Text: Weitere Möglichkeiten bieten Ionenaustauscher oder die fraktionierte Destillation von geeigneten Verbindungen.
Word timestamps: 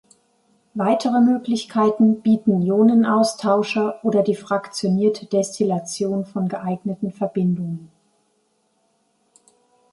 Weitere 0.73 1.21
Möglichkeiten 1.21 2.21
bieten 2.21 2.63
Ionenaustauscher 2.63 4.03
oder 4.03 4.23
die 4.23 4.33
fraktionierte 4.33 5.27
Destillation 5.27 6.25
von 6.25 6.47
geeigneten 6.47 7.11
Verbindungen. 7.11 7.91